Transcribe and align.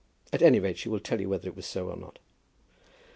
At 0.33 0.41
any 0.41 0.59
rate 0.59 0.79
she 0.79 0.89
will 0.89 0.99
tell 0.99 1.21
you 1.21 1.29
whether 1.29 1.47
it 1.47 1.55
was 1.55 1.67
so 1.67 1.89
or 1.91 1.95
not." 1.95 2.17